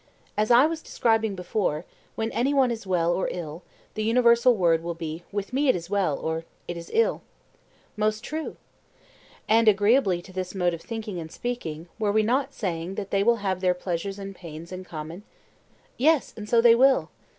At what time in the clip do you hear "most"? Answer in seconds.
7.95-8.23